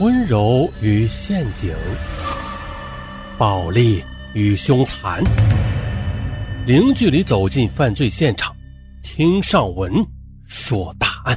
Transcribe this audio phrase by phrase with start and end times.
[0.00, 1.74] 温柔与陷阱，
[3.36, 4.00] 暴力
[4.32, 5.20] 与凶残，
[6.68, 8.54] 零距离走进犯罪现场，
[9.02, 9.92] 听上文
[10.44, 11.36] 说大案。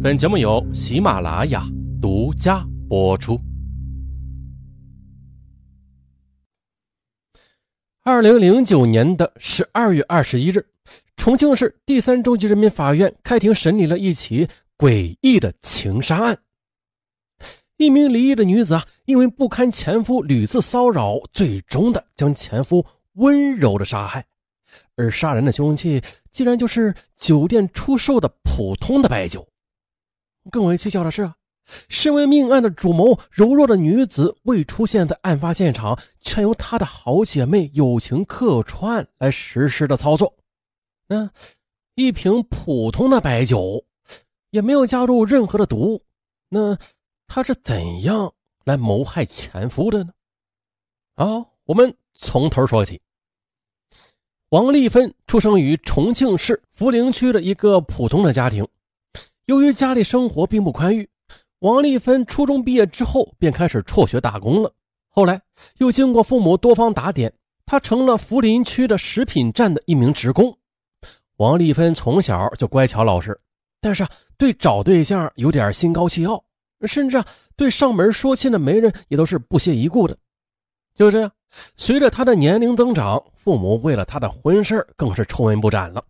[0.00, 1.66] 本节目由喜马拉雅
[2.00, 3.36] 独家播出。
[8.04, 10.64] 二零零九年的十二月二十一日，
[11.16, 14.46] 重庆市第三中级人民法院开庭审理了一起
[14.78, 16.38] 诡异的情杀案。
[17.82, 24.24] 一名离异的女子啊，因为不堪前夫屡次骚扰，最终的将前夫温柔的杀害。
[24.94, 26.00] 而杀人的凶器
[26.30, 29.44] 竟然就是酒店出售的普通的白酒。
[30.48, 31.28] 更为蹊跷的是，
[31.88, 40.32] 身为命案的主谋柔弱的女子未出现在案发现场，却由她的好姐妹友情客串来实施的操作。
[41.08, 41.28] 那
[41.96, 43.84] 一瓶普通的白酒，
[44.50, 46.00] 也没有加入任何的毒。
[46.48, 46.78] 那。
[47.34, 48.30] 他是怎样
[48.66, 50.12] 来谋害前夫的呢？
[51.14, 53.00] 啊，我们从头说起。
[54.50, 58.68] 王丽芬出生于重庆市涪陵区的一个普通的家庭。
[59.46, 61.08] 由于家里生活并不宽裕，
[61.60, 64.70] 王丽芬初中毕业之后便开始辍学打工了。
[65.08, 65.40] 后来
[65.78, 67.32] 又经过父母多方打点，
[67.64, 70.58] 她成了涪陵区的食品站的一名职工。
[71.38, 73.40] 王丽芬从小就乖巧老实，
[73.80, 76.44] 但是，对找对象有点心高气傲。
[76.86, 80.16] 甚至啊，对上门说亲的媒人也都是不屑一顾的。
[80.94, 81.32] 就这样，
[81.76, 86.04] 随着他的年龄增长，父母为了他的婚事更是愁眉不展了。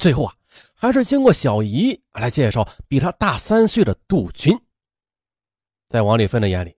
[0.00, 0.34] 最后啊，
[0.74, 4.58] 还是经过小姨来介绍比他大三岁的杜军。
[5.88, 6.74] 在王丽芬的眼里，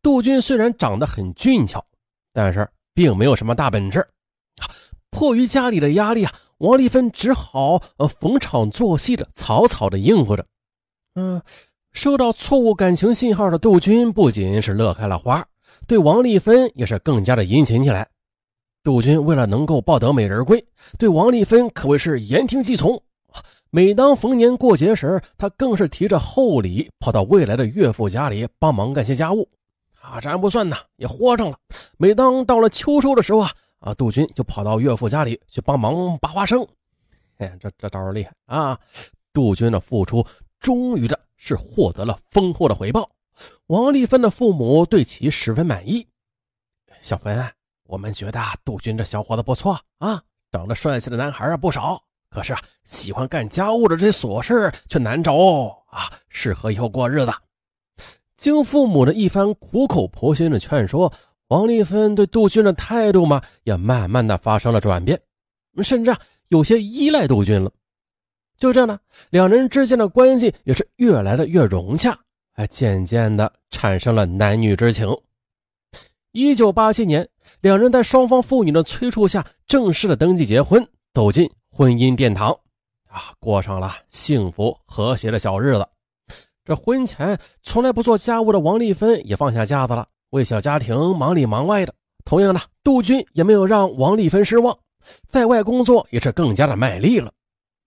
[0.00, 1.84] 杜军虽然长得很俊俏，
[2.32, 4.06] 但是并没有什么大本事。
[5.10, 10.46] 迫于家里的压力啊，王丽芬只好呃逢场作戏的草草的应付着。
[11.14, 11.42] 嗯。
[11.92, 15.44] 收到错误感情信号的杜军不仅是乐开了花，
[15.86, 18.08] 对王丽芬也是更加的殷勤起来。
[18.82, 20.64] 杜军为了能够抱得美人归，
[20.98, 23.00] 对王丽芬可谓是言听计从。
[23.70, 29.48] 每当逢年过节时，他更是提着厚礼跑到未来的岳父家里帮忙干些家务。
[30.00, 31.58] 啊，这还不算呢，也豁上了。
[31.98, 36.66] 每当到了秋收的时候啊，啊，杜军就跑到岳父家里去帮忙拔花生。
[37.36, 38.78] 哎，这这招厉害啊！
[39.32, 40.24] 杜军的付出
[40.60, 41.18] 终于的。
[41.42, 43.10] 是获得了丰厚的回报，
[43.68, 46.06] 王丽芬的父母对其十分满意。
[47.00, 47.50] 小芬，
[47.84, 50.22] 我们觉得杜军这小伙子不错啊，
[50.52, 55.34] 长得帅气的男孩啊不少，可是啊，喜欢干家务的这些琐事却难找
[55.86, 57.32] 啊，适合以后过日子。
[58.36, 61.10] 经父母的一番苦口婆心的劝说，
[61.48, 65.18] 王丽芬对杜军的态度嘛，也慢慢的发生了转变，
[65.82, 67.72] 甚至啊，有些依赖杜军了。
[68.60, 69.00] 就这样呢，
[69.30, 72.16] 两人之间的关系也是越来的越融洽，
[72.52, 75.08] 还渐渐的产生了男女之情。
[76.32, 77.26] 一九八七年，
[77.62, 82.50] 两人在双方父女的催促下，正式的登记结婚，走进婚姻殿堂，
[83.08, 85.88] 啊，过上了幸福和谐的小日子。
[86.62, 91.94] 这婚前从来不做家务的王丽芬也放下架子了，为小家庭忙里忙外的。
[92.26, 94.78] 同样的，杜军也没有让王丽芬失望，
[95.28, 97.32] 在外工作也是更加的卖力了。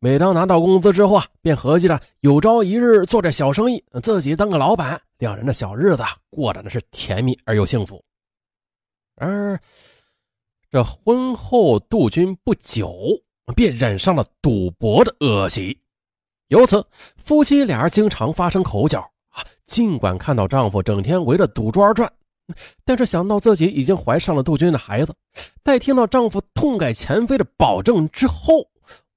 [0.04, 8.04] 每当拿到工资之后啊，便合计着有朝一日做点小生意，自己当个老板，两人的小日子过得那是甜蜜而又幸福。
[9.16, 9.58] 而
[10.70, 12.94] 这婚后，杜军不久
[13.56, 15.80] 便染上了赌博的恶习，
[16.50, 16.86] 由此
[17.16, 19.00] 夫妻俩经常发生口角
[19.30, 19.42] 啊。
[19.66, 22.12] 尽管看到丈夫整天围着赌桌转，
[22.84, 25.16] 但是想到自己已经怀上了杜军的孩子，
[25.64, 28.68] 在听到丈夫痛改前非的保证之后。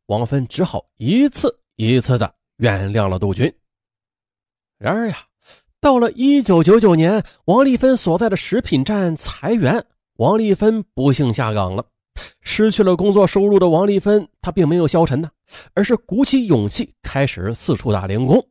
[0.06, 3.53] 王芬只好一次一次的原谅了杜军。
[4.78, 5.19] 然而呀，
[5.81, 9.84] 到了一九九九年，王丽芬所在的食品站裁员，
[10.17, 11.84] 王丽芬不幸下岗了。
[12.41, 15.28] 失去了工作收入的王丽芬，她并没有消沉呢，
[15.75, 18.43] 而是鼓起勇气开始四处打零工。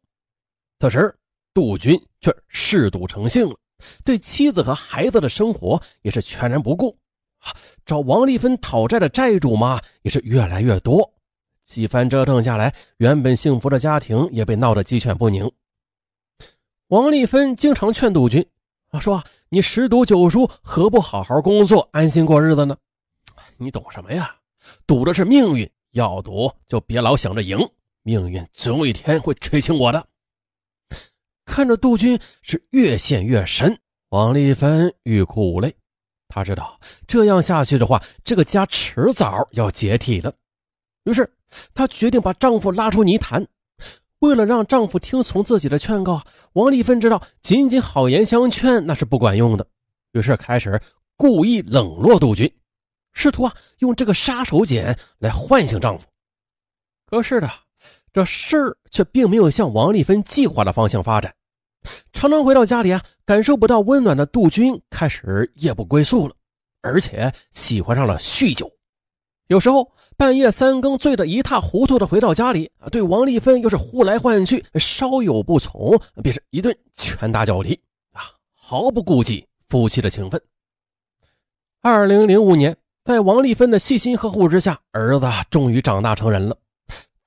[0.79, 1.16] 此时，
[1.53, 3.55] 杜军却嗜赌成性了，
[4.03, 6.96] 对妻子和孩子的生活也是全然不顾。
[7.85, 11.15] 找王丽芬讨债的债主嘛，也是越来越多。
[11.66, 15.52] 几番折腾下来，原本幸福的家庭也被闹得鸡犬不宁。
[16.90, 18.47] 王丽芬经常劝杜军
[18.91, 22.78] ：“啊，说你十赌九输，何不好好工作，安心过日子呢？
[23.58, 24.35] 你懂什么呀？
[24.85, 27.58] 赌的是命运，要赌就别老想着赢，
[28.03, 30.08] 命运总有一天会垂青我的。”
[31.46, 33.79] 看着杜军是越陷越深，
[34.09, 35.76] 王丽芬欲哭无泪。
[36.28, 40.32] 她知道这样下去的话，这个家迟早要解体了。
[41.05, 41.28] 于是，
[41.73, 43.47] 她决定把丈夫拉出泥潭。
[44.19, 46.23] 为了让丈夫听从自己的劝告，
[46.53, 49.67] 王丽芬知道仅仅好言相劝那是不管用的，
[50.13, 50.81] 于是开始
[51.16, 52.52] 故意冷落杜军，
[53.13, 56.07] 试图啊用这个杀手锏来唤醒丈夫。
[57.05, 57.47] 可是的，
[58.11, 61.35] 这事儿却并没有向王丽芬计划的方向发展。
[62.13, 66.34] 常常回到家里啊，感受不到温暖的杜军开始夜不归宿了，
[66.81, 68.72] 而且喜欢上了酗酒。
[69.47, 77.79] 有时候半夜三更，醉得一塌糊涂的回到家里，对王丽芬又是呼来唤去，稍有不从便是一顿拳打脚踢
[78.11, 78.21] 啊，
[78.55, 80.41] 毫不顾及夫妻的情分。
[81.81, 86.57] 二零零五年，在王丽芬的细心呵护之下，儿子终于长大成人了。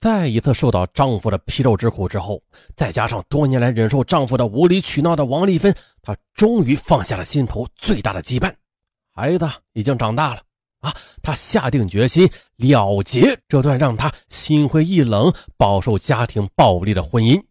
[0.01, 2.43] 再一次受到丈夫的皮肉之苦之后，
[2.77, 5.73] 再加上多年来忍受丈夫的无理取闹的王丽芬，
[6.03, 8.53] 她终于放下了心头最大的羁绊。
[9.15, 10.43] 孩子已经长大了
[10.81, 17.43] 啊，他下定决心了结这段让他心灰意冷、饱受家庭暴力的婚姻。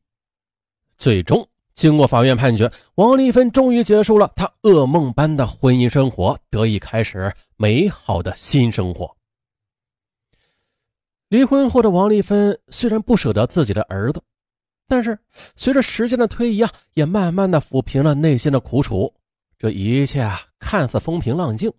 [0.97, 9.15] 最终，经过法院判决，王丽芬终于结束了她噩梦般的婚姻生活，得以开始美好的新生活。
[11.29, 14.21] 离婚后的王丽芬虽然不舍得自己的儿子，
[14.88, 15.19] 但是
[15.57, 19.13] 随着时间的推移啊，也慢慢的抚平了内心的苦楚。
[19.59, 21.69] 这一切啊，看似风平浪静，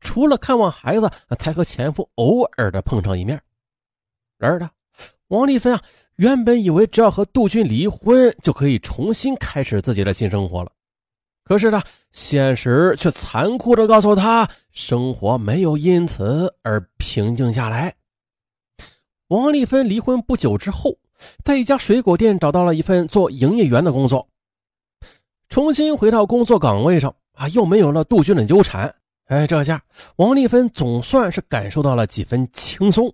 [0.00, 3.40] 除了看望孩子，才和前夫偶尔的碰上一面。
[4.38, 4.70] 然而呢，
[5.28, 5.82] 王丽芬啊，
[6.16, 10.70] 原本以为只要和杜军离婚，就可以重新开始自己的新生活了。
[11.44, 11.82] 可是呢，
[12.12, 17.94] 现实却残酷的告诉她，生活没有因此而平静下来。
[19.28, 20.96] 王丽芬离婚不久之后，
[21.44, 24.28] 在一家水果店找到了一份做营业员的工作。
[25.48, 28.94] 重新回到工作岗位上啊，又没有了杜军的纠缠。
[29.26, 29.82] 哎，这下
[30.16, 33.12] 王丽芬总算是感受到了几分轻松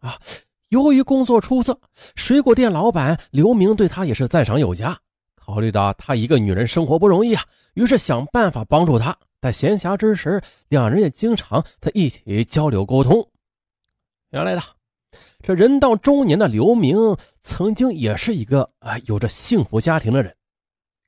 [0.00, 0.18] 啊。
[0.70, 1.78] 由于工作出色，
[2.16, 4.98] 水果店老板刘明对她也是赞赏有加。
[5.36, 7.44] 考虑到她一个女人生活不容易啊，
[7.74, 9.16] 于是想办法帮助她。
[9.40, 13.28] 在闲暇之时，两人也经常在一起交流沟通。
[14.30, 14.62] 原来的。
[15.42, 16.96] 这人到中年的刘明，
[17.40, 20.34] 曾经也是一个啊有着幸福家庭的人，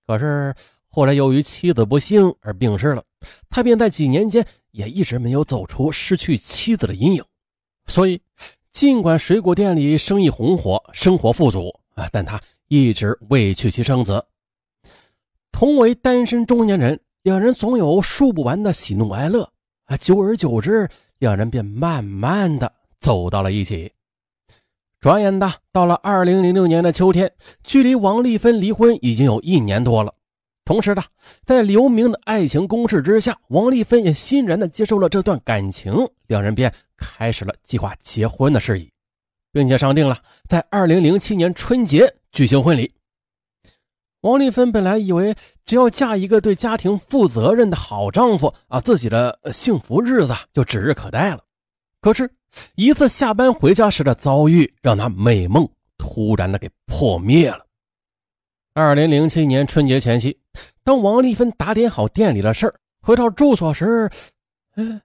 [0.06, 0.54] 可是
[0.94, 3.02] 后来由于妻子不幸而病逝了，
[3.50, 7.24] 他便在几年间也一直没有走出失去妻子的阴影。
[7.88, 8.22] 所以，
[8.70, 14.24] 尽管水果店里生意红火，生活富足啊，但他一直未娶妻生子。
[15.50, 19.50] 同为单身中年人，两人总有数不完的喜怒哀乐
[19.86, 20.88] 啊，久而久之，
[21.18, 23.90] 两人便慢慢的走到了一起。
[25.00, 27.32] 转眼的到了二零零六年的秋天，
[27.64, 30.14] 距离王丽芬离婚已经有一年多了。
[30.64, 31.02] 同时呢，
[31.44, 38.90] 在刘明的爱情攻势之下，王丽芬也欣然的接受了这段感情，两人便开始了计划结婚的事宜，
[39.52, 40.18] 并且商定了
[40.48, 42.92] 在二零零七年春节举行婚礼。
[44.22, 45.34] 王丽芬本来以为
[45.66, 51.42] 只要嫁一个对家庭负责任的好丈夫啊，自己的幸福日子就指日可待了。
[52.00, 52.30] 可是。
[52.76, 55.68] 一次下班回家时的遭遇，让她美梦
[55.98, 57.66] 突然的给破灭了。
[58.74, 60.38] 二零零七年春节前夕，
[60.82, 64.10] 当王丽芬打点好店里的事儿，回到住所时，
[64.74, 65.02] 哎，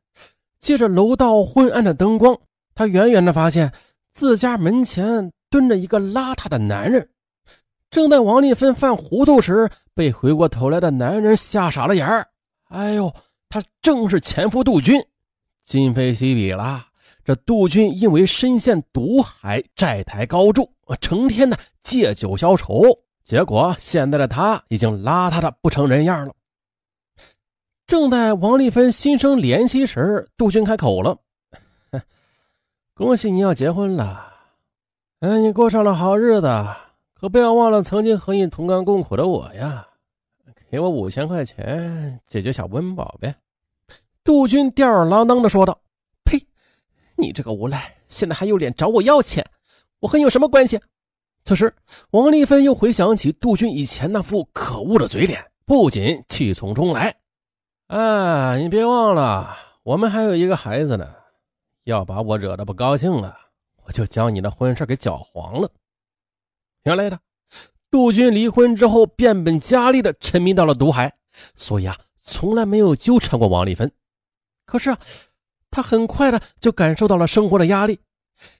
[0.59, 2.37] 借着楼道昏暗的灯光，
[2.75, 3.71] 她远远的发现
[4.11, 7.09] 自家门前蹲着一个邋遢的男人。
[7.89, 12.27] 正在王丽芬犯糊涂时，被回过头来的男人吓傻了眼儿。
[12.69, 13.13] 哎呦，
[13.49, 15.03] 他正是前夫杜军，
[15.63, 16.85] 今非昔比了。
[17.25, 20.71] 这杜军因为深陷毒海，债台高筑，
[21.01, 22.83] 成天的借酒消愁，
[23.29, 26.33] 结果现在的他已经邋遢的不成人样了。
[27.85, 31.15] 正在王丽芬心生怜惜时，杜军开口了
[32.95, 34.33] ：“恭喜你要结婚了，
[35.19, 36.47] 哎，你过上了好日子，
[37.13, 39.87] 可不要忘了曾经和你同甘共苦的我呀！
[40.71, 43.35] 给我五千块钱解决小温饱呗。”
[44.25, 45.79] 杜军吊儿郎当的说道。
[46.25, 46.43] 呸
[47.15, 49.45] 你这个无赖，现在还有脸找我要钱？
[49.99, 50.81] 我和你有什么关系？
[51.43, 51.73] 此时，
[52.11, 57.15] 王丽芬又回想起杜军以前那副可恶的嘴脸，不仅气从中来。
[57.87, 61.15] 啊，你别忘了，我们还有一个孩子呢。
[61.85, 63.35] 要把我惹得不高兴了，
[63.85, 65.71] 我就将你的婚事给搅黄了。
[66.83, 67.19] 原来的，
[67.89, 71.15] 杜军离婚之后变本加厉的沉迷到了毒海，
[71.55, 73.91] 所以啊，从来没有纠缠过王丽芬。
[74.65, 74.99] 可是啊。
[75.71, 77.99] 他很快的就感受到了生活的压力。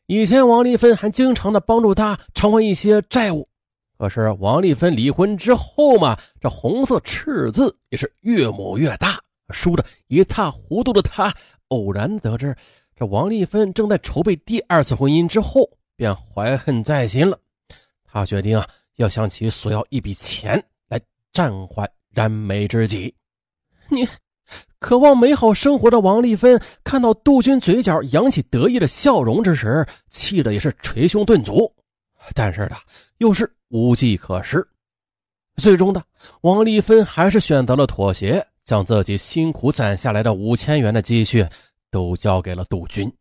[0.06, 3.48] 以前王丽芬还经常的帮助他偿还一些债务，
[3.98, 9.20] 可是王丽芬离婚之后嘛，这红色赤字也是越抹越大，
[9.50, 11.34] 输得一塌糊涂的他，
[11.70, 12.56] 偶然得知
[12.96, 17.40] 这王丽芬正在筹备第二次婚姻之后，便怀恨在心了。
[18.04, 21.00] 他决定啊，要向其索要一笔钱来
[21.32, 23.14] 暂缓燃眉之急。
[23.90, 24.08] 你
[24.80, 31.72] 渴望美好生活的王丽芬看到杜军嘴角扬起得意的笑容之时，气得也是捶胸顿足，
[32.34, 32.76] 但是呢，
[33.18, 34.66] 又是无计可施。
[35.58, 36.02] 最终的，
[36.42, 41.46] 王丽芬还是选择了妥协，将自己辛苦攒下来的五千元的积蓄
[41.92, 43.12] 都交给了杜军。